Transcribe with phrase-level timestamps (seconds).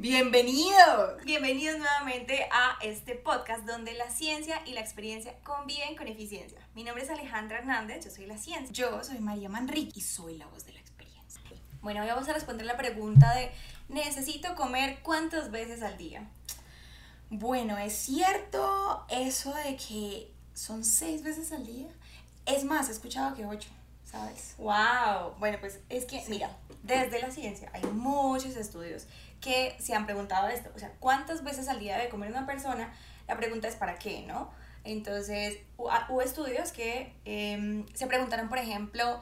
[0.00, 6.58] Bienvenido, bienvenidos nuevamente a este podcast donde la ciencia y la experiencia conviven con eficiencia.
[6.74, 8.72] Mi nombre es Alejandra Hernández, yo soy la ciencia.
[8.72, 11.42] Yo soy María Manrique y soy la voz de la experiencia.
[11.82, 13.50] Bueno, hoy vamos a responder la pregunta de
[13.90, 16.26] ¿necesito comer cuántas veces al día?
[17.28, 21.88] Bueno, es cierto eso de que son seis veces al día.
[22.46, 23.68] Es más, he escuchado que ocho,
[24.10, 24.54] ¿sabes?
[24.58, 25.36] ¡Wow!
[25.38, 29.06] Bueno, pues es que, mira, desde la ciencia hay muchos estudios
[29.40, 30.70] que se han preguntado esto.
[30.74, 32.92] O sea, ¿cuántas veces al día debe comer una persona?
[33.28, 34.50] La pregunta es ¿para qué, no?
[34.82, 39.20] Entonces, hubo estudios que em, se preguntaron, por ejemplo,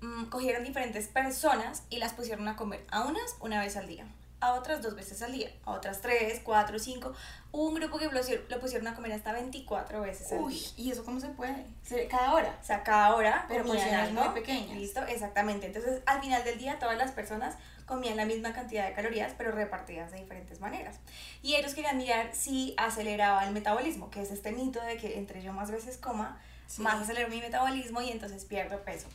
[0.00, 4.06] mm, cogieron diferentes personas y las pusieron a comer a unas una vez al día
[4.40, 7.12] a otras dos veces al día, a otras tres, cuatro, cinco.
[7.50, 10.68] un grupo que lo, pusieron a comer hasta 24 veces al día.
[10.76, 11.64] ¿y eso cómo se puede?
[12.08, 12.56] ¿Cada hora?
[12.60, 13.46] O sea, cada hora.
[13.48, 14.76] Pero porciones muy pequeñas.
[14.76, 15.66] Listo, exactamente.
[15.66, 19.50] Entonces, al final del día, todas las personas comían la misma cantidad de calorías, pero
[19.50, 20.96] repartidas de diferentes maneras.
[21.42, 25.42] Y ellos querían mirar si aceleraba el metabolismo, que es este mito de que entre
[25.42, 26.38] yo más veces coma,
[26.76, 29.08] más acelero mi metabolismo y entonces pierdo peso.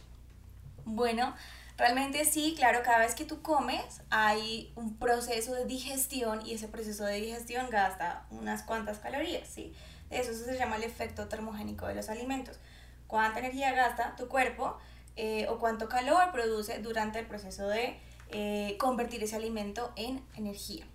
[0.85, 1.33] Bueno,
[1.77, 6.67] Realmente sí, claro, cada vez que tú comes hay un proceso de digestión y ese
[6.67, 9.73] proceso de digestión gasta unas cuantas calorías, ¿sí?
[10.11, 12.59] Eso se llama el efecto termogénico de los alimentos.
[13.07, 14.77] Cuánta energía gasta tu cuerpo
[15.16, 20.85] eh, o cuánto calor produce durante el proceso de eh, convertir ese alimento en energía.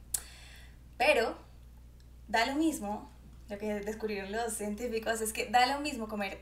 [0.97, 1.37] Pero
[2.29, 3.11] da lo mismo,
[3.49, 6.41] lo que descubrieron los científicos es que da lo mismo comer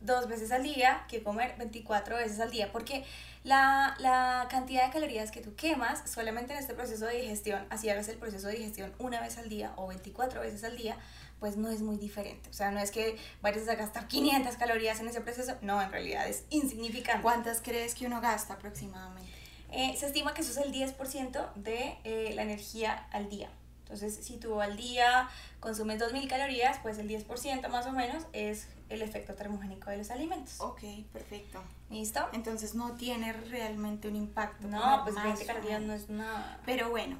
[0.00, 3.04] dos veces al día que comer 24 veces al día, porque
[3.44, 7.88] la, la, cantidad de calorías que tú quemas solamente en este proceso de digestión, así
[7.88, 10.96] hagas el proceso de digestión una vez al día o 24 veces al día,
[11.40, 12.48] pues no es muy diferente.
[12.50, 15.90] O sea, no es que vayas a gastar 500 calorías en ese proceso, no, en
[15.90, 17.22] realidad es insignificante.
[17.22, 19.30] ¿Cuántas crees que uno gasta aproximadamente?
[19.70, 23.50] Eh, se estima que eso es el 10% de eh, la energía al día.
[23.88, 28.68] Entonces, si tú al día consumes 2.000 calorías, pues el 10% más o menos es
[28.90, 30.60] el efecto termogénico de los alimentos.
[30.60, 31.62] Ok, perfecto.
[31.88, 32.20] ¿Listo?
[32.34, 34.68] Entonces no tiene realmente un impacto.
[34.68, 36.60] No, pues 20 calorías no es nada.
[36.66, 37.16] Pero bueno,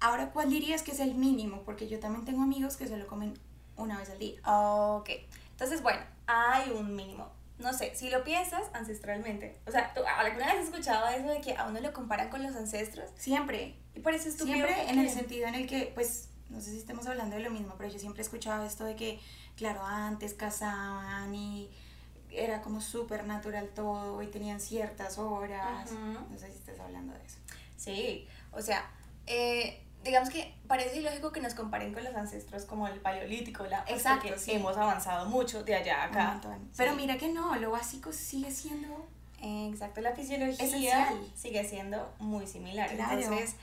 [0.00, 1.62] ahora ¿cuál dirías que es el mínimo?
[1.62, 3.38] Porque yo también tengo amigos que solo comen
[3.76, 4.40] una vez al día.
[4.44, 5.10] Ok,
[5.52, 7.28] entonces bueno, hay un mínimo.
[7.58, 11.40] No sé, si lo piensas ancestralmente, o sea, ¿tú alguna vez has escuchado eso de
[11.40, 13.10] que a uno lo comparan con los ancestros?
[13.16, 13.76] Siempre.
[13.94, 14.56] Y parece estúpido.
[14.56, 17.50] Siempre en el sentido en el que, pues, no sé si estamos hablando de lo
[17.50, 19.20] mismo, pero yo siempre he escuchado esto de que,
[19.56, 21.70] claro, antes cazaban y
[22.30, 25.90] era como súper natural todo y tenían ciertas horas.
[25.92, 27.38] No sé si estás hablando de eso.
[27.76, 28.90] Sí, o sea,
[29.26, 33.84] eh, digamos que parece ilógico que nos comparen con los ancestros como el paleolítico, la
[33.84, 36.40] pues, Exacto, hemos avanzado mucho de allá a acá.
[36.76, 39.06] Pero mira que no, lo básico sigue siendo
[39.44, 42.90] exacto, la fisiología sigue siendo muy similar.
[42.90, 43.56] Entonces,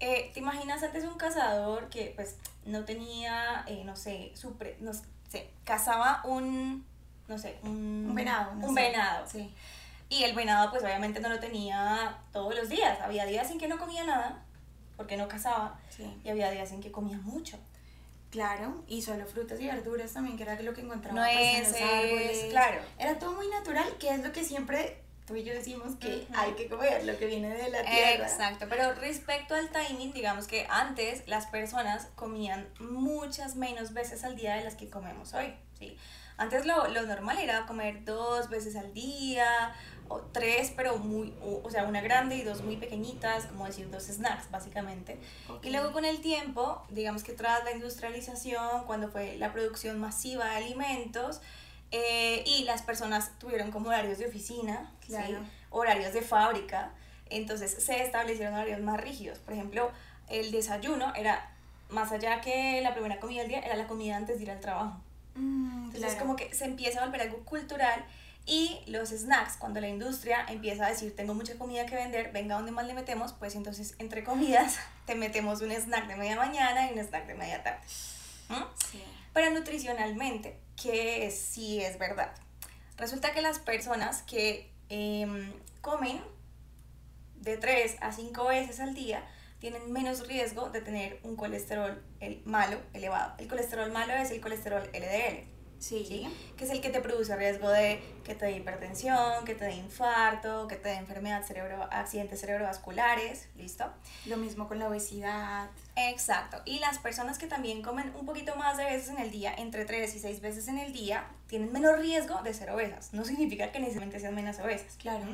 [0.00, 4.92] eh, ¿te imaginas antes un cazador que pues no tenía, eh, no sé, su no
[5.28, 6.84] sé, cazaba un,
[7.28, 8.52] no sé, un, un venado.
[8.52, 9.52] un venado, sí.
[10.08, 13.00] Y el venado pues obviamente no lo tenía todos los días.
[13.00, 14.42] Había días en que no comía nada
[14.96, 15.78] porque no cazaba
[16.24, 17.58] y había días en que comía mucho.
[18.30, 21.72] Claro, y solo frutas y verduras también, que era lo que encontraba no pues, en
[21.72, 22.46] los árboles.
[22.50, 22.80] Claro.
[22.98, 26.52] Era todo muy natural, que es lo que siempre tú y yo decimos que hay
[26.52, 28.26] que comer lo que viene de la tierra.
[28.26, 34.36] Exacto, pero respecto al timing, digamos que antes las personas comían muchas menos veces al
[34.36, 35.96] día de las que comemos hoy, ¿sí?
[36.38, 39.74] Antes lo, lo normal era comer dos veces al día,
[40.08, 44.04] o tres, pero muy, o, sea, una grande y dos muy pequeñitas, como decir, dos
[44.04, 45.18] snacks, básicamente.
[45.62, 50.46] Y luego con el tiempo, digamos que tras la industrialización, cuando fue la producción masiva
[50.46, 51.40] de alimentos,
[51.92, 54.92] eh, y las personas tuvieron como horarios de oficina,
[55.70, 56.92] horarios de fábrica,
[57.30, 59.38] entonces se establecieron horarios más rígidos.
[59.38, 59.90] Por ejemplo,
[60.28, 61.50] el desayuno era,
[61.88, 64.60] más allá que la primera comida del día, era la comida antes de ir al
[64.60, 65.00] trabajo.
[65.34, 68.04] Mm, entonces como que se empieza a volver algo cultural
[68.46, 72.54] y los snacks, cuando la industria empieza a decir, tengo mucha comida que vender, venga,
[72.54, 73.32] ¿dónde más le metemos?
[73.32, 77.34] Pues entonces, entre comidas, te metemos un snack de media mañana y un snack de
[77.34, 77.80] media tarde.
[78.48, 78.62] ¿Mm?
[78.90, 79.02] Sí.
[79.32, 82.32] Pero nutricionalmente, que sí es verdad.
[82.96, 86.20] Resulta que las personas que em, comen
[87.36, 89.22] de 3 a 5 veces al día
[89.58, 93.34] tienen menos riesgo de tener un colesterol el malo elevado.
[93.38, 95.55] El colesterol malo es el colesterol LDL.
[95.78, 96.26] Sí.
[96.56, 99.74] Que es el que te produce riesgo de que te dé hipertensión, que te dé
[99.74, 103.84] infarto, que te dé enfermedad cerebro, accidentes cerebrovasculares, ¿listo?
[104.24, 105.70] Lo mismo con la obesidad.
[105.94, 106.60] Exacto.
[106.64, 109.84] Y las personas que también comen un poquito más de veces en el día, entre
[109.84, 113.12] 3 y 6 veces en el día, tienen menos riesgo de ser obesas.
[113.12, 114.96] No significa que necesariamente sean menos obesas.
[114.96, 115.24] Claro.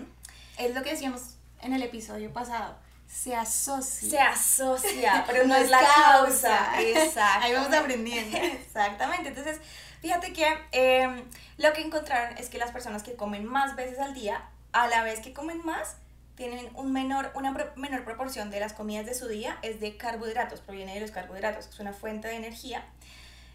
[0.58, 2.76] Es lo que decíamos en el episodio pasado
[3.12, 4.10] se asocia.
[4.10, 6.80] Se asocia, pero no, es la causa.
[6.80, 7.20] Exacto.
[7.44, 8.36] Ahí vamos aprendiendo.
[8.38, 9.28] Exactamente.
[9.28, 9.60] Entonces,
[10.00, 11.22] fíjate que em,
[11.58, 15.04] lo que encontraron es que las personas que comen más veces al día, a la
[15.04, 15.96] vez que comen más,
[16.36, 20.60] tienen un menor, una menor proporción de las comidas de su día es de carbohidratos,
[20.60, 22.84] proviene de los carbohidratos, que es una fuente de energía.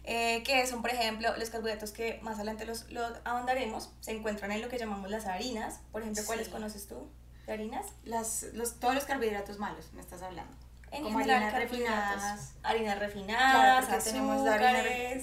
[0.04, 2.86] Eh, que son, por ejemplo, los carbohidratos que más adelante los,
[3.24, 5.80] ahondaremos, se encuentran en lo que llamamos las harinas.
[5.90, 7.10] Por ejemplo, ¿cuáles conoces tú?
[7.52, 7.86] Harinas?
[8.04, 10.54] Las, los, todos los carbohidratos malos, me estás hablando.
[10.90, 12.54] En Como harinas refinadas.
[12.62, 14.42] Harinas refinadas, claro, tenemos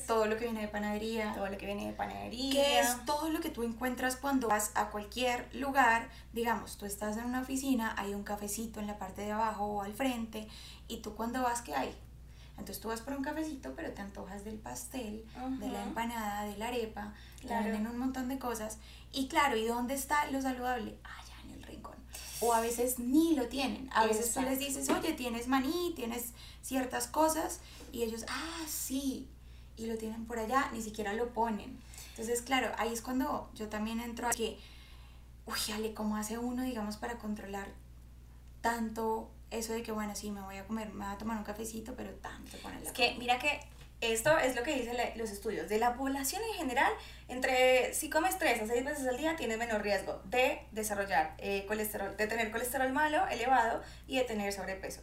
[0.05, 1.33] todo lo que viene de panadería.
[1.33, 2.51] Todo lo que viene de panadería.
[2.51, 6.09] Que es todo lo que tú encuentras cuando vas a cualquier lugar.
[6.33, 9.81] Digamos, tú estás en una oficina, hay un cafecito en la parte de abajo o
[9.81, 10.47] al frente,
[10.87, 11.95] y tú cuando vas, ¿qué hay?
[12.57, 15.25] Entonces tú vas por un cafecito, pero te antojas del pastel,
[15.59, 17.65] de la empanada, de la arepa, claro.
[17.65, 18.77] te venden un montón de cosas.
[19.11, 20.97] Y claro, ¿y dónde está lo saludable?
[21.03, 21.24] Rincón
[22.41, 23.89] o a veces ni lo tienen.
[23.93, 27.59] A veces tú les dices, oye, tienes maní, tienes ciertas cosas,
[27.91, 29.27] y ellos, ah, sí,
[29.77, 31.77] y lo tienen por allá, ni siquiera lo ponen.
[32.09, 34.57] Entonces, claro, ahí es cuando yo también entro a que,
[35.45, 37.73] uy, Ale, ¿cómo hace uno, digamos, para controlar
[38.61, 41.43] tanto eso de que, bueno, sí, me voy a comer, me voy a tomar un
[41.43, 43.59] cafecito, pero tanto con el Es que, mira que
[44.01, 45.69] esto es lo que dicen los estudios.
[45.69, 46.91] De la población en general,
[47.27, 51.65] entre si comes 3 a 6 veces al día, tienes menor riesgo de desarrollar eh,
[51.67, 55.01] colesterol, de tener colesterol malo, elevado y de tener sobrepeso.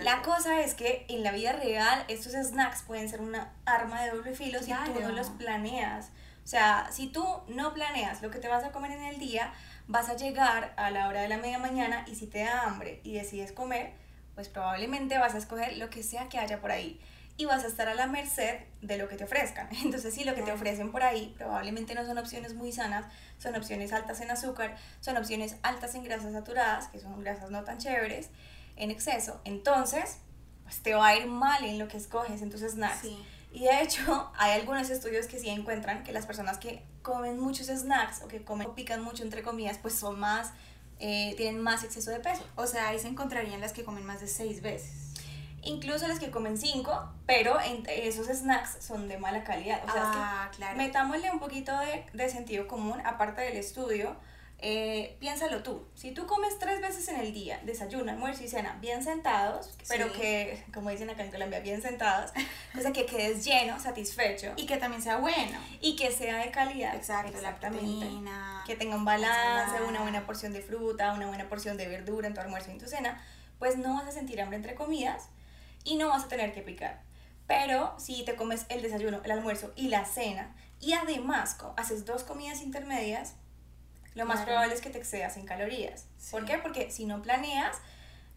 [0.00, 4.10] la cosa es que en la vida real, estos snacks pueden ser una arma de
[4.10, 6.10] doble filo si tú no los planeas.
[6.44, 9.52] O sea, si tú no planeas lo que te vas a comer en el día,
[9.86, 13.00] vas a llegar a la hora de la media mañana y si te da hambre
[13.04, 13.92] y decides comer,
[14.34, 17.00] pues probablemente vas a escoger lo que sea que haya por ahí
[17.36, 19.68] y vas a estar a la merced de lo que te ofrezcan.
[19.84, 23.06] Entonces, si lo que te ofrecen por ahí probablemente no son opciones muy sanas,
[23.38, 27.64] son opciones altas en azúcar, son opciones altas en grasas saturadas, que son grasas no
[27.64, 28.30] tan chéveres,
[28.76, 29.40] en exceso.
[29.44, 30.18] Entonces,
[30.62, 33.04] pues te va a ir mal en lo que escoges en tus snacks.
[33.52, 37.66] Y de hecho, hay algunos estudios que sí encuentran que las personas que comen muchos
[37.66, 40.52] snacks o que comen o pican mucho entre comidas, pues son más,
[41.00, 42.46] eh, tienen más exceso de peso.
[42.56, 45.11] O sea, ahí se encontrarían las que comen más de seis veces
[45.62, 49.82] incluso las que comen cinco, pero esos snacks son de mala calidad.
[49.84, 50.76] O sea, ah, claro.
[50.76, 54.16] metámosle un poquito de, de, sentido común, aparte del estudio.
[54.64, 58.78] Eh, piénsalo tú, si tú comes tres veces en el día, desayuno, almuerzo y cena,
[58.80, 62.30] bien sentados, pero que, como dicen acá en Colombia, bien sentados,
[62.78, 64.52] o sea, que quedes lleno, satisfecho.
[64.54, 65.58] Y que también sea bueno.
[65.80, 66.94] Y que sea de calidad.
[66.94, 68.06] Exacto, exactamente.
[68.64, 72.34] que tenga un balance, una buena porción de fruta, una buena porción de verdura en
[72.34, 73.20] tu almuerzo y en tu cena,
[73.58, 75.28] pues no vas a sentir hambre entre comidas
[75.84, 77.02] y no vas a tener que picar.
[77.46, 82.24] Pero si te comes el desayuno, el almuerzo y la cena y además haces dos
[82.24, 83.34] comidas intermedias,
[84.14, 86.06] lo más probable es que te excedas en calorías.
[86.30, 86.58] ¿Por qué?
[86.58, 87.78] Porque si no planeas,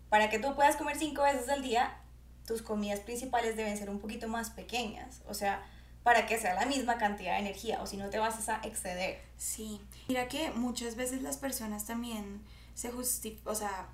[0.10, 1.98] para que tú puedas comer cinco veces al día,
[2.46, 5.22] tus comidas principales deben ser un poquito más pequeñas.
[5.28, 5.66] O sea,
[6.04, 9.22] para que sea la misma cantidad de energía o si no te vas a exceder.
[9.38, 12.44] Sí, mira que muchas veces las personas también
[12.75, 13.90] se justifican, o sea,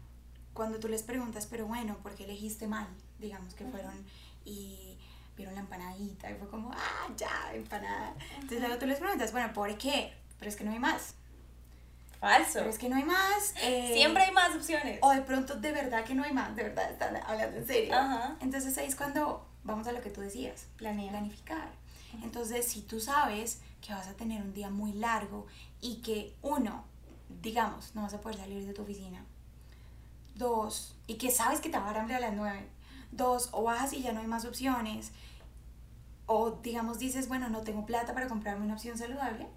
[0.53, 2.87] cuando tú les preguntas, pero bueno, ¿por qué elegiste mal?
[3.21, 3.93] Digamos que fueron
[4.43, 4.97] y
[5.37, 8.13] vieron la empanadita y fue como, ah, ya, empanada.
[8.35, 10.13] Entonces luego tú les preguntas, bueno, ¿por qué?
[10.39, 11.15] Pero es que no hay más.
[12.19, 12.59] Falso.
[12.59, 13.53] Pero es que no hay más.
[13.61, 14.99] Eh, Siempre hay más opciones.
[15.01, 17.95] O de pronto de verdad que no hay más, de verdad están hablando en serio.
[18.41, 21.69] Entonces ahí es cuando vamos a lo que tú decías, planificar.
[22.23, 25.47] Entonces, si tú sabes que vas a tener un día muy largo
[25.79, 26.83] y que uno,
[27.41, 29.23] digamos, no vas a poder salir de tu oficina,
[30.35, 32.67] dos, y que sabes que te va a dar hambre a las nueve,
[33.11, 35.11] Dos, o bajas y ya no hay más opciones.
[36.25, 39.47] O digamos dices, bueno, no tengo plata para comprarme una opción saludable.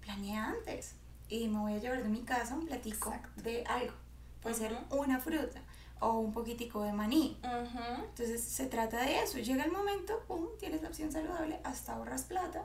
[0.00, 0.94] Planea antes.
[1.28, 3.94] Y me voy a llevar de mi casa un platico de algo.
[4.42, 5.60] Puede ser una fruta
[6.00, 7.38] o un poquitico de maní.
[7.42, 9.38] Entonces se trata de eso.
[9.38, 12.64] Llega el momento, pum, tienes la opción saludable, hasta ahorras plata.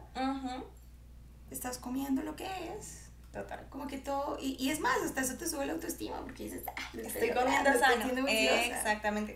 [1.52, 3.06] Estás comiendo lo que es.
[3.32, 3.68] Total.
[3.70, 6.64] Como que todo, y, y, es más, hasta eso te sube la autoestima porque dices,
[6.68, 8.28] ah, estoy, comiendo sano.
[8.30, 9.36] exactamente.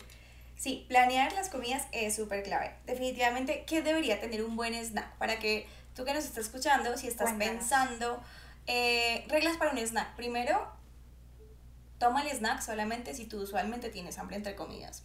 [0.59, 2.75] Sí, planear las comidas es súper clave.
[2.85, 5.15] Definitivamente, ¿qué debería tener un buen snack?
[5.17, 8.21] Para que tú que nos estás escuchando, si estás pensando,
[8.67, 10.15] eh, reglas para un snack.
[10.17, 10.69] Primero,
[11.97, 15.03] toma el snack solamente si tú usualmente tienes hambre entre comidas.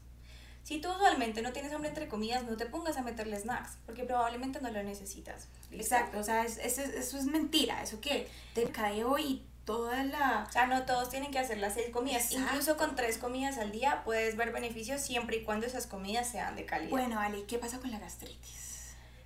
[0.65, 4.03] Si tú usualmente no tienes hambre entre comidas, no te pongas a meterle snacks, porque
[4.05, 5.47] probablemente no lo necesitas.
[5.71, 5.95] ¿listo?
[5.95, 10.05] Exacto, o sea, es- eso, es- eso es mentira, eso que te cae hoy toda
[10.05, 10.47] la...
[10.49, 12.25] O sea, no todos tienen que hacer las seis comidas.
[12.25, 12.49] Exacto.
[12.49, 16.57] Incluso con tres comidas al día puedes ver beneficios siempre y cuando esas comidas sean
[16.57, 16.91] de calidad.
[16.91, 18.65] Bueno, Ale, ¿qué pasa con la gastritis?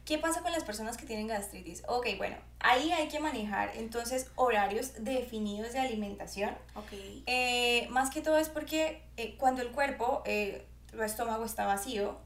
[0.04, 1.82] ¿Qué pasa con las personas que tienen gastritis?
[1.86, 6.56] Ok, bueno, ahí hay que manejar entonces horarios definidos de alimentación.
[6.76, 6.92] Ok.
[7.26, 12.18] Eh, más que todo es porque eh, cuando el cuerpo, eh, tu estómago está vacío,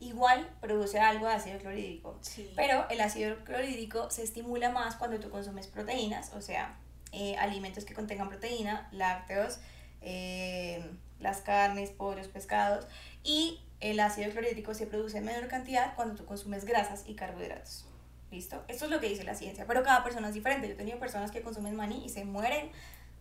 [0.00, 2.18] igual produce algo de ácido clorhídrico.
[2.22, 2.52] Sí.
[2.56, 6.76] Pero el ácido clorhídrico se estimula más cuando tú consumes proteínas, o sea,
[7.12, 9.60] eh, alimentos que contengan proteína, lácteos,
[10.00, 10.84] eh,
[11.20, 12.86] las carnes, pollos, pescados,
[13.24, 17.84] y el ácido clorhídrico se produce en menor cantidad cuando tú consumes grasas y carbohidratos.
[18.30, 18.62] ¿Listo?
[18.68, 20.68] Esto es lo que dice la ciencia, pero cada persona es diferente.
[20.68, 22.70] Yo he tenido personas que consumen maní y se mueren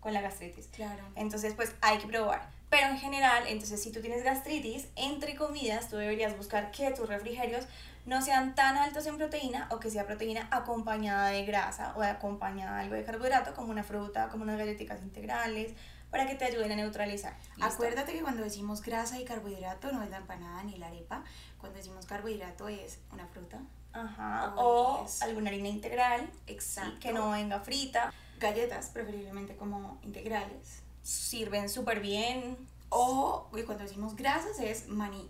[0.01, 0.67] con la gastritis.
[0.67, 1.03] Claro.
[1.15, 2.49] Entonces, pues hay que probar.
[2.69, 7.07] Pero en general, entonces si tú tienes gastritis, entre comidas, tú deberías buscar que tus
[7.07, 7.65] refrigerios
[8.05, 12.77] no sean tan altos en proteína o que sea proteína acompañada de grasa o acompañada
[12.77, 15.73] de algo de carbohidrato, como una fruta, como unas galletitas integrales,
[16.09, 17.35] para que te ayuden a neutralizar.
[17.57, 17.65] ¿Listo?
[17.65, 21.23] Acuérdate que cuando decimos grasa y carbohidrato no es la empanada ni la arepa.
[21.57, 23.59] Cuando decimos carbohidrato es una fruta.
[23.91, 24.53] Ajá.
[24.55, 26.99] O O alguna harina integral, Exacto.
[26.99, 28.13] que no venga frita.
[28.39, 30.83] Galletas, preferiblemente como integrales.
[31.07, 32.57] Sirven súper bien.
[32.89, 35.29] O y cuando decimos grasas es maní.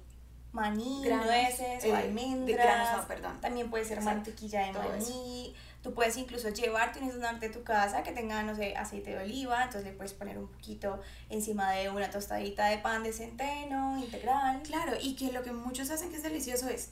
[0.52, 2.58] maní, Granos, nueces eh, almendras.
[2.58, 3.40] granos, no, perdón.
[3.42, 5.10] También puede ser Exacto, mantequilla de todo eso.
[5.14, 5.56] maní.
[5.84, 9.64] Tú puedes incluso llevarte un de tu casa que tenga, no sé, aceite de oliva.
[9.66, 14.64] Entonces le puedes poner un poquito encima de una tostadita de pan de centeno integral.
[14.64, 16.90] Claro, y que lo que muchos hacen que es delicioso es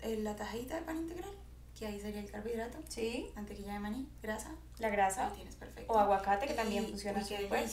[0.00, 1.30] eh, la tajadita de pan integral,
[1.78, 5.28] que ahí sería el carbohidrato, Sí, mantequilla de maní, grasa, la grasa.
[5.28, 5.92] ahí tienes perfecto.
[5.92, 7.68] O aguacate, que Y- también funciona súper.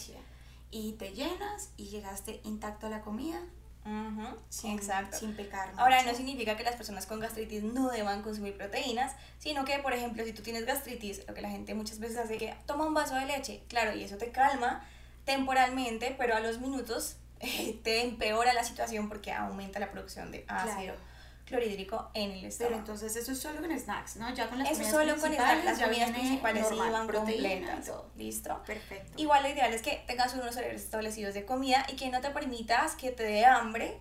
[0.77, 3.39] Y te llenas y llegaste intacto a la comida
[3.85, 5.17] Ujú, sin, Exacto.
[5.17, 5.71] sin pecar.
[5.77, 6.11] Ahora, mucho.
[6.11, 10.25] no significa que las personas con gastritis no deban consumir proteínas, sino que, por ejemplo,
[10.25, 12.93] si tú tienes gastritis, lo que la gente muchas veces hace es que toma un
[12.93, 14.85] vaso de leche, claro, y eso te calma
[15.23, 20.43] temporalmente, pero a los minutos eh, te empeora la situación porque aumenta la producción de
[20.49, 21.14] ácido Claro.
[21.45, 22.75] Clorhídrico en el Pero estómago.
[22.77, 24.33] entonces eso es solo con snacks, ¿no?
[24.33, 27.85] Ya con las eso comidas solo con principales estas, las comidas principales normal, y completas.
[27.85, 28.09] todo.
[28.15, 28.63] ¿Listo?
[28.65, 29.13] Perfecto.
[29.21, 32.31] Igual lo ideal es que tengas unos horarios establecidos de comida y que no te
[32.31, 33.99] permitas que te dé hambre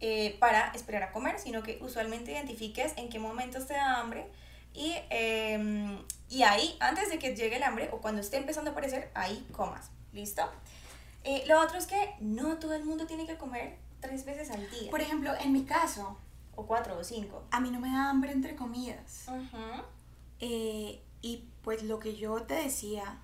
[0.00, 4.26] eh, para esperar a comer, sino que usualmente identifiques en qué momentos te da hambre
[4.74, 5.98] y, eh,
[6.28, 9.46] y ahí, antes de que llegue el hambre o cuando esté empezando a aparecer, ahí
[9.52, 9.90] comas.
[10.12, 10.48] ¿Listo?
[11.22, 14.68] Eh, lo otro es que no todo el mundo tiene que comer tres veces al
[14.70, 16.18] día, Por ejemplo, en mi caso,
[16.56, 17.44] o cuatro o cinco.
[17.50, 19.26] a mí no me da hambre entre comidas.
[20.40, 23.18] Eh, y pues lo que yo te decía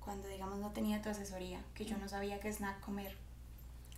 [0.00, 3.16] cuando digamos no tenía tu asesoría, que yo no sabía qué snack comer,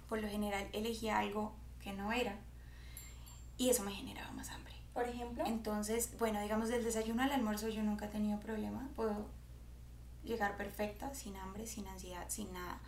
[0.09, 2.37] por lo general elegía algo que no era
[3.57, 4.75] y eso me generaba más hambre.
[4.93, 9.29] Por ejemplo, Entonces, bueno, digamos del desayuno al almuerzo yo nunca he tenido problema, puedo
[10.25, 12.81] llegar perfecta, sin hambre, sin ansiedad, sin nada.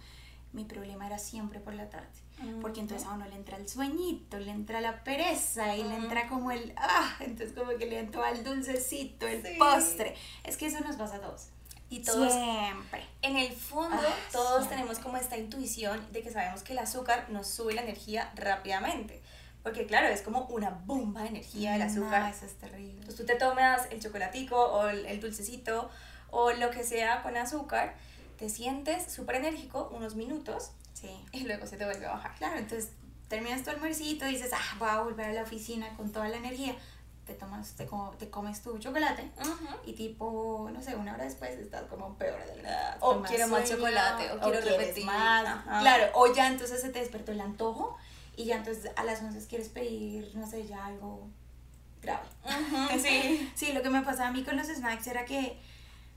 [0.53, 2.09] Mi problema era siempre por la tarde,
[2.61, 6.03] porque entonces a uno le entra el sueñito, le entra la pereza y le Ujú.
[6.05, 9.55] entra como el, ah, entonces como que le entró al dulcecito, el Sí.
[9.59, 10.15] postre.
[10.45, 11.49] Es que eso nos pasa a todos.
[11.89, 13.05] y todos Siempre.
[13.21, 14.77] En el fondo, Ah, todos siempre.
[14.79, 19.21] tenemos como esta intuición de que sabemos que el azúcar nos sube la energía rápidamente.
[19.63, 22.33] Porque claro, es como una bomba de energía el No, azúcar.
[22.35, 22.93] eso es terrible.
[22.95, 25.91] Entonces tú te tomas el chocolatico o el, el dulcecito
[26.31, 27.95] o lo que sea con azúcar,
[28.43, 31.09] te sientes súper enérgico unos minutos Sí.
[31.31, 32.35] y luego se te vuelve a bajar.
[32.35, 32.91] Claro, entonces
[33.29, 36.39] terminas tu almuercito y dices, ah, voy a volver a la oficina con toda la
[36.39, 36.75] energía.
[37.25, 39.69] Te tomas, te, co- te comes tu chocolate Ujú.
[39.87, 43.71] y tipo, no sé, una hora después estás como peor de la O quiero más
[43.71, 45.05] chocolate, o quiero quieres repetir.
[45.05, 45.47] más.
[45.47, 45.79] Ajá.
[45.81, 47.97] Claro, o ya entonces se te despertó el antojo
[48.35, 51.29] y ya entonces a las 11 quieres pedir, no sé, ya algo
[52.03, 52.27] grave.
[52.45, 53.53] Ujú, sí.
[53.55, 55.61] Sí, lo que me pasaba a mí con los snacks era que,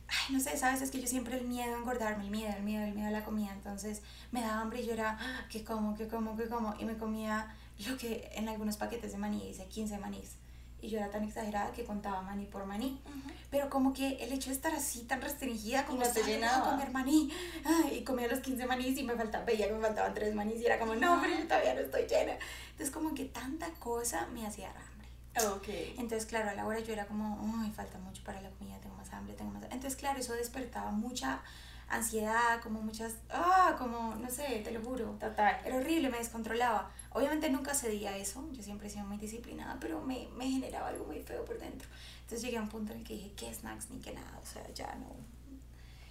[0.07, 2.63] ay, no sé, sabes, es que yo siempre el miedo a engordarme, el miedo, el
[2.63, 5.63] miedo, el miedo a la comida, entonces me daba hambre y yo era, ah, ¿qué
[5.63, 6.75] como, qué como, qué como?
[6.79, 7.53] Y me comía
[7.88, 10.35] lo que en algunos paquetes de maní dice 15 manís.
[10.81, 13.01] Y yo era tan exagerada que contaba maní por maní.
[13.05, 13.33] Ujú.
[13.50, 16.69] Pero como que el hecho de estar así tan restringida, como "Sal, voy a llenaba".
[16.71, 17.31] comer maní,
[17.65, 20.62] ay, y comía los 15 manís y me faltaba, veía que me faltaban 3 manís
[20.62, 22.33] y era como, no, pero yo todavía no estoy llena.
[22.71, 24.83] Entonces como que tanta cosa me hacía hambre.
[25.56, 25.68] Ok.
[25.98, 28.96] Entonces, claro, a la hora yo era como, ay, falta mucho para la comida, tengo
[28.96, 29.75] más hambre, tengo más hambre.
[29.75, 31.42] Entonces, claro, eso despertaba mucha
[31.89, 35.06] ansiedad, como muchas, ah, como, no sé, te lo juro.
[35.20, 35.60] Total.
[35.65, 36.89] Era horrible, me descontrolaba.
[37.12, 41.06] Obviamente nunca cedía eso, yo siempre he sido muy disciplinada, pero me, me generaba algo
[41.06, 41.88] muy feo por dentro.
[42.22, 44.39] Entonces llegué a un punto en el que dije, ¿qué snacks ni qué nada?
[44.42, 45.15] O sea, ya no.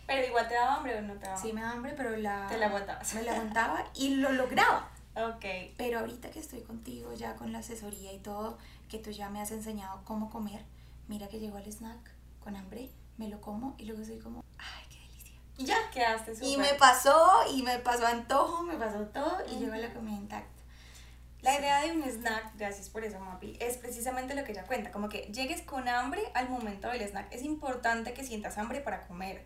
[0.07, 2.47] Pero igual te daba hambre o no te daba Sí me daba hambre, pero la...
[2.47, 3.15] Te la aguantabas.
[3.15, 4.91] Me la aguantaba y lo lograba.
[5.17, 5.45] Ok.
[5.77, 9.41] Pero ahorita que estoy contigo ya con la asesoría y todo, que tú ya me
[9.41, 10.63] has enseñado cómo comer,
[11.09, 12.11] mira que llego al snack
[12.43, 15.37] con hambre, me lo como y luego soy como, ay, qué delicia.
[15.57, 16.49] Y ya quedaste súper.
[16.49, 20.17] Y me pasó, y me pasó antojo, me pasó todo y llego a la comida
[20.17, 20.55] intacta.
[21.43, 24.91] La idea de un snack, gracias por eso, Mapi, es precisamente lo que ella cuenta,
[24.91, 27.31] como que llegues con hambre al momento del snack.
[27.33, 29.45] Es importante que sientas hambre para comer,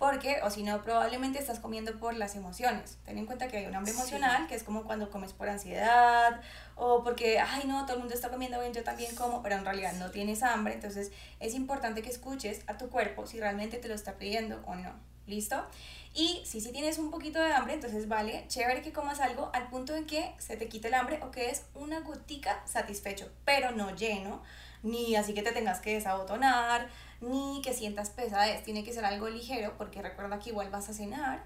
[0.00, 2.96] porque, o si no, probablemente estás comiendo por las emociones.
[3.04, 3.98] Ten en cuenta que hay un hambre Sí.
[3.98, 6.40] emocional, que es como cuando comes por ansiedad,
[6.74, 9.64] o porque, ay, no, todo el mundo está comiendo bien, yo también como, pero en
[9.66, 10.72] realidad no tienes hambre.
[10.72, 14.74] Entonces, es importante que escuches a tu cuerpo si realmente te lo está pidiendo o
[14.74, 14.90] no.
[15.26, 15.64] ¿Listo?
[16.12, 19.68] Y si sí tienes un poquito de hambre, entonces vale, chévere que comas algo al
[19.68, 23.70] punto en que se te quite el hambre o que es una gotica satisfecho, pero
[23.70, 24.42] no lleno,
[24.82, 26.88] ni así que te tengas que desabotonar,
[27.20, 28.64] ni que sientas pesadez.
[28.64, 31.44] Tiene que ser algo ligero porque recuerda que igual vas a cenar.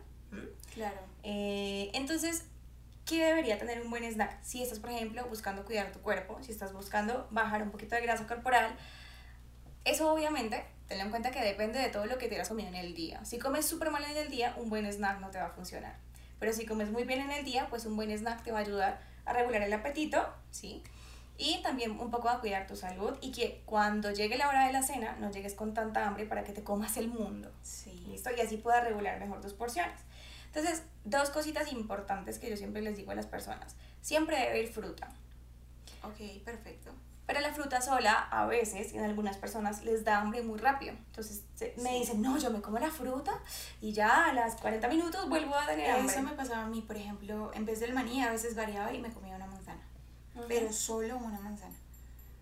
[0.73, 0.99] Claro.
[1.23, 2.45] Eh, entonces,
[3.05, 4.43] ¿qué debería tener un buen snack?
[4.43, 8.03] Si estás, por ejemplo, buscando cuidar tu cuerpo, si estás buscando bajar un poquito de
[8.03, 8.77] grasa corporal,
[9.85, 12.75] eso obviamente, tenlo en cuenta que depende de todo lo que te hayas comido en
[12.75, 13.25] el día.
[13.25, 15.97] Si comes súper mal en el día, un buen snack no te va a funcionar.
[16.39, 18.63] Pero si comes muy bien en el día, pues un buen snack te va a
[18.63, 20.83] ayudar a regular el apetito, ¿sí?
[21.37, 24.73] Y también un poco a cuidar tu salud y que cuando llegue la hora de
[24.73, 27.51] la cena no llegues con tanta hambre para que te comas el mundo.
[27.63, 28.05] Sí.
[28.09, 28.31] ¿Listo?
[28.37, 30.01] Y así puedas regular mejor tus porciones.
[30.47, 33.75] Entonces, dos cositas importantes que yo siempre les digo a las personas.
[34.01, 35.09] Siempre debe ir fruta.
[36.05, 36.93] Ok, perfecto.
[37.55, 40.93] Fruta sola, a veces, en algunas personas les da hambre muy rápido.
[40.93, 41.99] Entonces se- me Sí.
[42.01, 43.33] dicen, no, yo me como la fruta
[43.81, 46.13] y ya a las 40 minutos vuelvo a tener hambre.
[46.13, 49.01] Eso me pasaba a mí, por ejemplo, en vez del maní a veces variaba y
[49.01, 49.81] me comía una manzana.
[50.49, 51.75] Pero solo una manzana.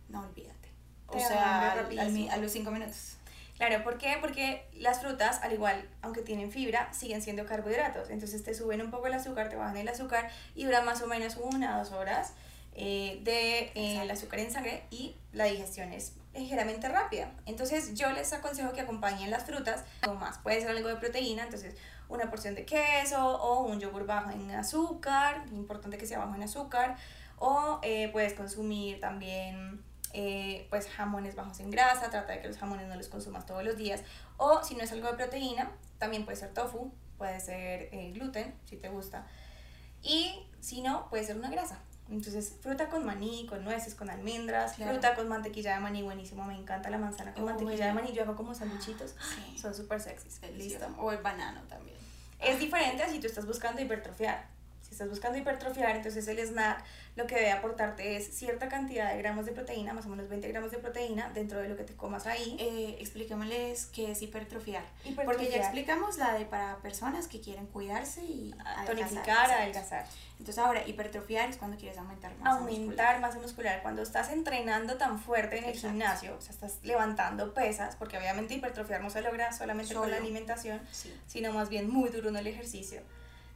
[0.08, 0.68] No olvídate.
[1.08, 3.16] O Te sea, al- al a los cinco minutos.
[3.58, 4.16] Claro, ¿por qué?
[4.20, 8.08] Porque las frutas, al igual, aunque tienen fibra, siguen siendo carbohidratos.
[8.10, 11.06] Entonces te suben un poco el azúcar, te bajan el azúcar y dura más o
[11.06, 12.32] menos una o dos horas
[12.74, 17.32] eh, de eh, el azúcar en sangre y la digestión es ligeramente rápida.
[17.46, 20.38] Entonces yo les aconsejo que acompañen las frutas o más.
[20.38, 21.74] Puede ser algo de proteína, entonces
[22.08, 26.42] una porción de queso o un yogur bajo en azúcar, importante que sea bajo en
[26.42, 26.96] azúcar,
[27.38, 32.58] o eh, puedes consumir también eh, pues jamones bajos en grasa, trata de que los
[32.58, 34.02] jamones no los consumas todos los días,
[34.36, 38.54] o si no es algo de proteína, también puede ser tofu, puede ser eh, gluten,
[38.64, 39.26] si te gusta,
[40.02, 41.80] y si no, puede ser una grasa.
[42.12, 44.92] Entonces, fruta con maní, con nueces, con almendras, Claro.
[44.92, 48.12] fruta con mantequilla de maní, buenísimo, me encanta la manzana con Oh, mantequilla de maní,
[48.12, 49.58] yo hago como sanduchitos, Sí.
[49.58, 50.86] son súper sexys, listo.
[50.98, 51.96] O el banano también.
[52.38, 54.46] Es diferente si tú estás buscando hipertrofiar.
[55.02, 56.84] Estás buscando hipertrofiar, entonces el snack
[57.16, 60.46] lo que debe aportarte es cierta cantidad de gramos de proteína, más o menos 20
[60.46, 62.56] gramos de proteína dentro de lo que te comas ahí.
[62.60, 64.84] Eh, expliquémosles qué es hipertrofiar.
[65.02, 65.50] Porque Hipertrofiar.
[65.50, 68.54] ya explicamos la de para personas que quieren cuidarse y
[68.86, 70.06] tonificar, adelgazar.
[70.38, 73.20] Entonces ahora, hipertrofiar es cuando quieres aumentar masa Aumentar muscular.
[73.20, 73.82] masa muscular.
[73.82, 75.88] Cuando estás entrenando tan fuerte en el Exacto.
[75.88, 80.16] gimnasio, o sea, estás levantando pesas, porque obviamente hipertrofiar no se logra solamente con la
[80.16, 80.24] Solo.
[80.24, 81.12] alimentación, Sí.
[81.26, 83.02] sino más bien muy duro en el ejercicio.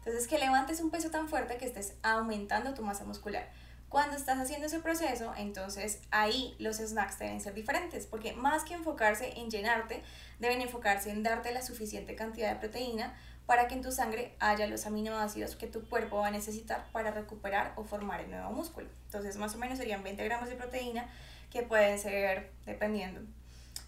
[0.07, 3.51] Entonces, que levantes un peso tan fuerte que estés aumentando tu masa muscular.
[3.88, 8.75] Cuando estás haciendo ese proceso, entonces ahí los snacks deben ser diferentes, porque más que
[8.75, 10.05] enfocarse en llenarte,
[10.38, 14.69] deben enfocarse en darte la suficiente cantidad de proteína para que en tu sangre haya
[14.69, 18.88] los aminoácidos que tu cuerpo va a necesitar para recuperar o formar el nuevo músculo.
[19.07, 21.09] Entonces, más o menos serían 20 gramos de proteína,
[21.51, 23.23] que pueden ser, dependiendo,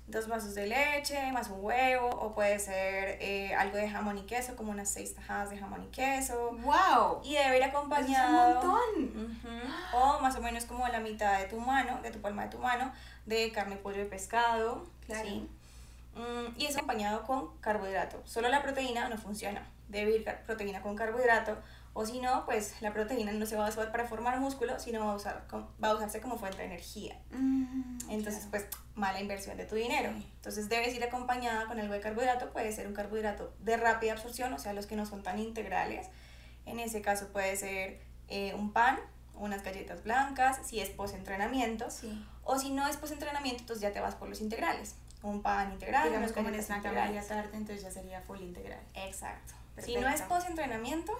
[0.09, 4.23] dos vasos de leche, más un huevo, o puede ser eh, algo de jamón y
[4.23, 6.53] queso, como unas seis tajadas de jamón y queso.
[6.53, 7.21] ¡Wow!
[7.23, 8.55] Y debe ir Eso es un acompañado.
[8.55, 9.41] montón.
[9.93, 12.59] O más o menos como la mitad de tu mano, de tu palma de tu
[12.59, 12.93] mano,
[13.27, 14.87] de carne, pollo y pescado.
[15.07, 15.29] Claro.
[15.29, 15.49] ¿sí?
[16.15, 18.21] Mm, y es acompañado con carbohidrato.
[18.25, 19.67] Solo la proteína no funciona.
[19.89, 21.59] Debe ir proteína con carbohidrato.
[22.01, 25.05] O si no, pues la proteína no se va a usar para formar músculo, sino
[25.05, 25.45] va a, usar,
[25.83, 27.19] va a usarse como fuente de energía.
[27.33, 28.51] Mm, Entonces, claro.
[28.51, 30.11] pues, mala inversión de tu dinero.
[30.11, 32.51] Entonces, debes ir acompañada con algo de carbohidrato.
[32.51, 36.07] Puede ser un carbohidrato de rápida absorción, o sea, los que no son tan integrales.
[36.67, 39.01] En ese caso puede ser eh, un pan,
[39.35, 41.91] unas galletas blancas, si es post-entrenamiento.
[41.91, 42.25] Sí.
[42.45, 44.95] O si no es post-entrenamiento, entonces ya te vas por los integrales.
[45.25, 48.79] Un pan integral, Digamos como en snack a media tarde, entonces ya sería full integral.
[48.95, 49.55] Exacto.
[49.79, 51.13] Si no es post-entrenamiento,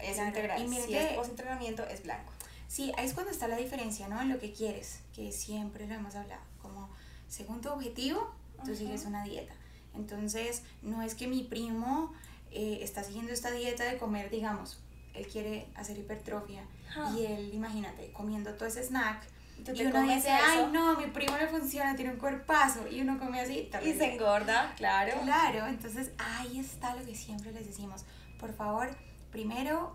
[0.00, 0.28] es Claro.
[0.28, 0.62] integral.
[0.62, 2.32] Y mira si que- es post-entrenamiento, es blanco.
[2.68, 4.20] Sí, ahí es cuando está la diferencia, ¿no?
[4.20, 6.42] En lo que quieres, que siempre lo hemos hablado.
[6.60, 6.90] Como
[7.28, 8.76] según tu objetivo, tú Ujú.
[8.76, 9.54] sigues una dieta.
[9.94, 12.12] Entonces, no es que mi primo
[12.52, 14.78] eh, está siguiendo esta dieta de comer, digamos,
[15.14, 17.10] él quiere hacer hipertrofia Ajá.
[17.16, 19.26] y él, imagínate, comiendo todo ese snack.
[19.64, 20.44] Tú Y uno dice, eso.
[20.46, 22.86] ay, no, mi primo le funciona, tiene un cuerpazo.
[22.88, 23.68] Y uno come así.
[23.84, 25.20] Y se engorda, claro.
[25.22, 28.04] Claro, entonces ahí está lo que siempre les decimos.
[28.38, 28.96] Por favor,
[29.36, 29.94] primero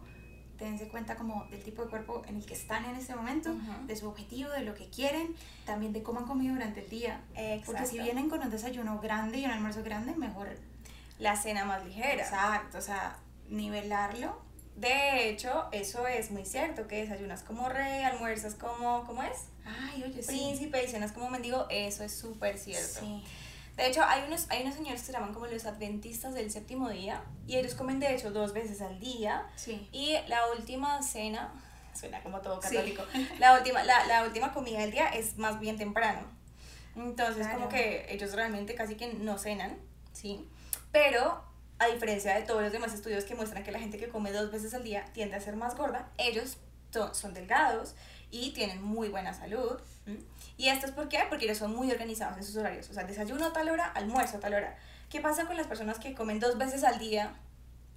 [0.59, 3.55] dense cuenta como del tipo de cuerpo en el que están en este momento,
[3.87, 7.21] de su objetivo, de lo que quieren, también de cómo han comido durante el día.
[7.65, 10.49] Porque si vienen con un desayuno grande y un almuerzo grande, mejor.
[11.17, 12.23] La cena más ligera.
[12.23, 13.17] Exacto, o sea,
[13.49, 14.39] nivelarlo.
[14.75, 19.47] De hecho, eso es muy cierto, que desayunas como rey, almuerzas como, ¿cómo es?
[19.65, 20.27] Ay, oye, sí.
[20.27, 22.99] Príncipe y cenas como mendigo, eso es súper cierto.
[22.99, 23.23] Sí.
[23.77, 26.89] De hecho, hay unos, hay unos señores que se llaman como los adventistas del séptimo
[26.89, 29.87] día y ellos comen de hecho dos veces al día Sí.
[29.91, 31.53] y la última cena,
[31.93, 32.75] suena como todo Sí.
[32.75, 33.03] católico,
[33.39, 36.21] la, última, la, la última comida del día es más bien temprano.
[36.95, 37.55] Entonces, Claro.
[37.59, 39.77] como que ellos realmente casi que no cenan,
[40.11, 40.45] ¿sí?
[40.91, 41.41] Pero,
[41.79, 44.51] a diferencia de todos los demás estudios que muestran que la gente que come dos
[44.51, 46.57] veces al día tiende a ser más gorda, ellos
[46.91, 47.95] son, son delgados
[48.29, 49.79] y tienen muy buena salud.
[50.57, 51.19] ¿Y esto es por qué?
[51.29, 52.89] Porque ellos son muy organizados en sus horarios.
[52.89, 54.77] O sea, desayuno a tal hora, almuerzo a tal hora.
[55.09, 57.33] ¿Qué pasa con las personas que comen dos veces al día,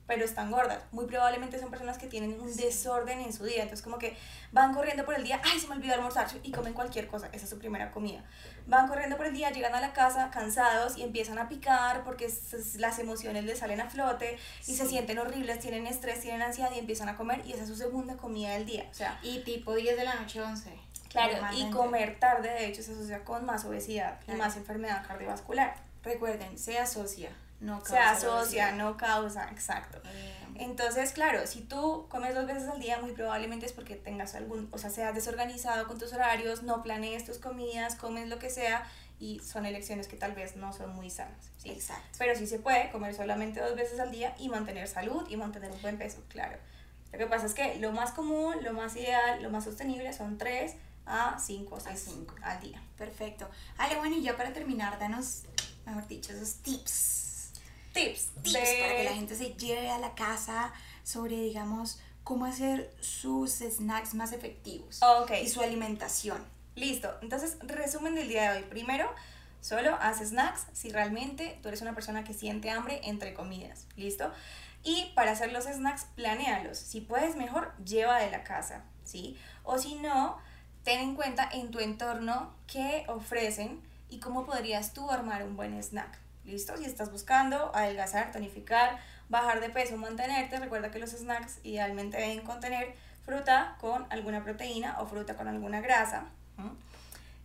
[0.07, 0.83] pero están gordas?
[0.91, 3.63] Muy probablemente son personas que tienen un desorden en su día.
[3.63, 4.17] Entonces, como que
[4.51, 7.29] van corriendo por el día, ay, se me olvidó almorzar, y comen cualquier cosa.
[7.33, 8.25] Esa es su primera comida.
[8.67, 12.33] Van corriendo por el día, llegan a la casa cansados y empiezan a picar porque
[12.79, 16.79] las emociones les salen a flote y se sienten horribles, tienen estrés, tienen ansiedad y
[16.79, 18.89] empiezan a comer y esa es su segunda comida del día.
[18.91, 20.84] O sea, Y tipo 10 de la noche, 11.
[21.15, 24.37] Claro, y comer tarde de hecho se asocia con más obesidad Claro.
[24.39, 25.75] y más enfermedad cardiovascular.
[26.03, 28.73] Recuerden, se asocia, no Se causa asocia, obesidad.
[28.75, 29.99] no causa, exacto.
[30.07, 34.35] Eh, Entonces, claro, si tú comes dos veces al día, muy probablemente es porque tengas
[34.35, 38.51] algún, o sea, seas desorganizado con tus horarios, no planees tus comidas, comes lo que
[38.51, 38.85] sea
[39.19, 41.51] y son elecciones que tal vez no son muy sanas.
[41.59, 41.71] ¿sí?
[41.71, 42.05] Exacto.
[42.19, 45.71] Pero sí se puede comer solamente dos veces al día y mantener salud y mantener
[45.73, 46.59] un buen peso, claro.
[47.13, 50.37] Lo que pasa es que lo más común, lo más ideal, lo más sostenible son
[50.39, 50.75] 3
[51.07, 52.35] a 5 o 6 cinco.
[52.43, 52.83] al día.
[52.97, 53.49] Perfecto.
[53.79, 55.43] Ale, bueno, y ya para terminar, danos,
[55.87, 57.51] mejor dicho, esos tips.
[57.93, 60.73] Tips, Tips de- para que la gente se lleve a la casa
[61.05, 65.01] sobre, digamos, cómo hacer sus snacks más efectivos.
[65.03, 65.31] Ok.
[65.43, 66.43] Y su alimentación.
[66.75, 67.17] Listo.
[67.23, 68.65] Entonces, resumen del día de hoy.
[68.65, 69.09] Primero,
[69.61, 73.87] solo haz snacks si realmente tú eres una persona que siente hambre entre comidas.
[73.97, 74.33] ¿Listo?
[74.83, 76.79] Y para hacer los snacks, planéalos.
[76.79, 78.85] Si puedes, mejor lleva de la casa.
[79.05, 79.39] ¿Sí?
[79.63, 80.39] O si no,
[80.85, 85.83] ten en cuenta en tu entorno qué ofrecen y cómo podrías tú armar un buen
[85.83, 86.19] snack.
[86.45, 86.77] ¿Listo?
[86.77, 88.99] Si estás buscando adelgazar, tonificar,
[89.31, 92.95] bajar de peso, mantenerte, recuerda que los snacks idealmente deben contener
[93.25, 96.27] fruta con alguna proteína o fruta con alguna grasa.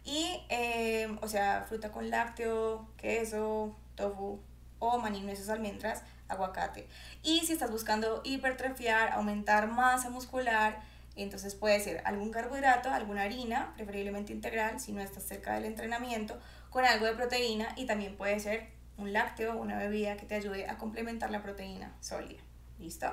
[0.03, 4.41] Y, eh, o sea, fruta con lácteo, queso, tofu
[4.79, 6.87] o maní, nueces, almendras, aguacate.
[7.23, 10.81] Y si estás buscando hipertrofiar, aumentar masa muscular,
[11.23, 16.39] entonces puede ser algún carbohidrato, alguna harina, preferiblemente integral, si no estás cerca del entrenamiento,
[16.69, 20.67] con algo de proteína y también puede ser un lácteo, una bebida que te ayude
[20.69, 22.41] a complementar la proteína sólida.
[22.79, 23.11] ¿Listo?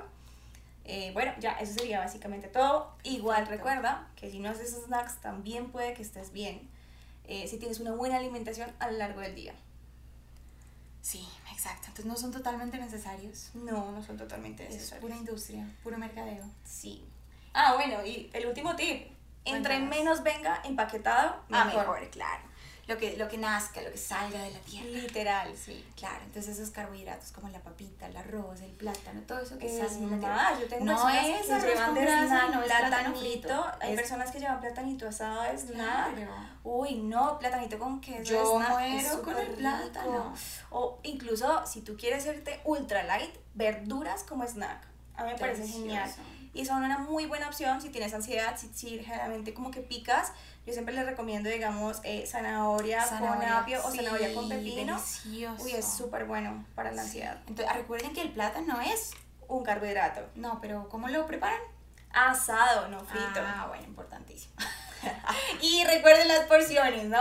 [0.85, 2.95] Eh, bueno, ya, eso sería básicamente todo.
[3.03, 3.57] Igual Perfecto.
[3.69, 6.69] recuerda que si no haces snacks, también puede que estés bien.
[7.29, 9.53] eh, si tienes una buena alimentación a lo largo del día.
[11.03, 11.87] Sí, exacto.
[11.89, 13.51] Entonces no son totalmente necesarios.
[13.55, 15.03] No, no son totalmente Es necesarios.
[15.03, 16.45] pura industria, puro mercadeo.
[16.65, 17.05] Sí.
[17.59, 19.09] Ah, bueno, y el último tip.
[19.45, 19.89] Entre Cuéntanos.
[19.89, 21.81] menos venga empaquetado, Ah, mejor.
[21.81, 22.43] mejor, claro.
[22.89, 24.87] Lo que, lo que nazca, lo que salga de la tierra.
[24.89, 25.85] Literal, sí.
[25.97, 29.79] Claro, entonces esos carbohidratos como la papita, el arroz, el plátano, todo eso que Es
[29.79, 30.35] sale de la tierra.
[30.37, 33.19] más, yo tengo No es que llevan de grasa, no es plátano platanito.
[33.21, 36.15] frito, Hay es- personas que llevan platanito asado de snack.
[36.15, 36.33] Claro.
[36.63, 38.23] Uy, no, platanito con queso.
[38.23, 40.11] Yo snack es muero con el súper plátano.
[40.13, 40.33] rico.
[40.71, 44.87] O incluso si tú quieres hacerte ultra light, verduras como snack.
[45.17, 46.09] A mí me parece genial.
[46.57, 50.33] Y son una muy buena opción si tienes ansiedad, si, si generalmente como que picas.
[50.67, 54.95] Yo siempre les recomiendo, digamos, eh, zanahoria, con Zanahoria, apio o sí, zanahoria con pepino.
[54.97, 55.63] Delicioso.
[55.65, 57.39] Uy, es súper bueno para la ansiedad.
[57.47, 59.13] Entonces, recuerden que el plátano es.
[59.49, 60.23] Un carbohidrato.
[60.35, 61.61] No, pero ¿cómo lo preparan?
[62.11, 63.41] Asado, no frito.
[63.41, 64.55] Ah, bueno, importantísimo.
[65.61, 67.21] Y recuerden las porciones, ¿no?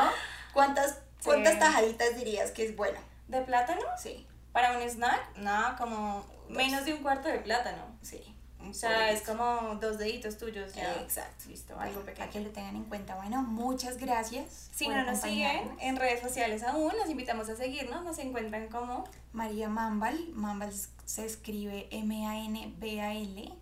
[0.54, 1.60] ¿Cuántas, cuántas Sí.
[1.60, 3.00] tajaditas dirías que es bueno?
[3.28, 3.82] ¿De plátano?
[4.02, 7.84] Sí, Para un snack, nada, como menos de un cuarto de plátano.
[8.02, 8.35] sí.
[8.70, 10.94] O sea, es como dos deditos tuyos ya.
[11.02, 11.46] Exacto.
[11.50, 12.32] Listo, Bueno, algo para pequeño.
[12.32, 13.16] que lo tengan en cuenta.
[13.16, 14.70] Bueno, muchas gracias.
[14.74, 18.04] Si no nos siguen en redes sociales aún, los invitamos a seguirnos.
[18.04, 20.30] Nos encuentran como María Mambal.
[20.34, 20.72] Mambal
[21.06, 23.54] se escribe M-A-N-B-A-L.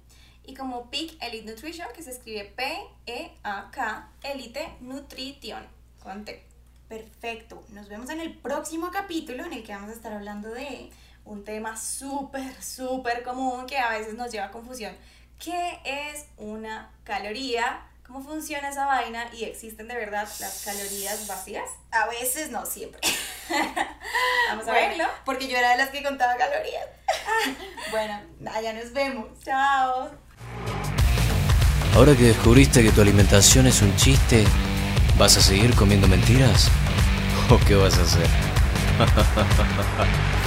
[0.46, 5.66] y como Peak Elite Nutrition, que se escribe P-E-A-K, Elite Nutrition,
[6.02, 6.44] con T.
[6.90, 7.64] Perfecto.
[7.70, 10.90] Nos vemos en el próximo capítulo en el que vamos a estar hablando de
[11.26, 14.96] Un tema súper, súper común que a veces nos lleva a confusión.
[15.40, 17.82] ¿Qué es una caloría?
[18.06, 19.26] ¿Cómo funciona esa vaina?
[19.34, 21.70] ¿Y existen de verdad las calorías vacías?
[21.92, 23.00] a veces, no siempre.
[24.50, 25.06] Vamos a Bueno, verlo.
[25.26, 26.86] Porque yo era de las que contaba calorías.
[27.92, 28.20] bueno,
[28.54, 29.28] allá nos vemos.
[29.44, 30.12] Chao.
[31.96, 34.44] Ahora que descubriste que tu alimentación es un chiste,
[35.18, 36.70] ¿vas a seguir comiendo mentiras?
[37.50, 38.28] ¿O qué vas a hacer?